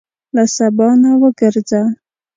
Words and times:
له 0.35 0.43
سبا 0.55 0.89
نه 1.01 1.11
وګرځه. 1.21 1.81